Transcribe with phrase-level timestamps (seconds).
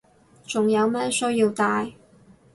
[0.47, 1.93] 仲有咩需要戴